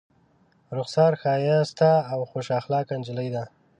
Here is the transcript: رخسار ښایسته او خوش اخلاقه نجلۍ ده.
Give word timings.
رخسار 0.77 1.13
ښایسته 1.21 1.89
او 2.13 2.19
خوش 2.29 2.47
اخلاقه 2.59 2.93
نجلۍ 2.99 3.29
ده. 3.35 3.43